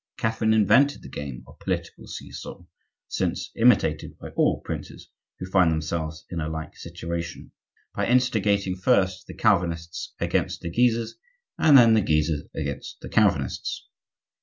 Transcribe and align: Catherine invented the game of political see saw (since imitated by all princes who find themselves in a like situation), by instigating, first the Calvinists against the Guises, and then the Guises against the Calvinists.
Catherine 0.17 0.51
invented 0.55 1.03
the 1.03 1.09
game 1.09 1.43
of 1.45 1.59
political 1.59 2.07
see 2.07 2.31
saw 2.31 2.65
(since 3.07 3.51
imitated 3.55 4.17
by 4.17 4.29
all 4.29 4.59
princes 4.61 5.11
who 5.37 5.45
find 5.45 5.69
themselves 5.71 6.25
in 6.31 6.39
a 6.39 6.49
like 6.49 6.75
situation), 6.75 7.51
by 7.93 8.07
instigating, 8.07 8.75
first 8.75 9.27
the 9.27 9.35
Calvinists 9.35 10.15
against 10.19 10.61
the 10.61 10.71
Guises, 10.71 11.17
and 11.59 11.77
then 11.77 11.93
the 11.93 12.01
Guises 12.01 12.43
against 12.55 12.99
the 13.01 13.09
Calvinists. 13.09 13.87